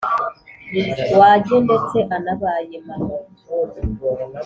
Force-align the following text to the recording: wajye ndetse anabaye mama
wajye 1.19 1.57
ndetse 1.65 1.97
anabaye 2.15 2.75
mama 2.87 3.15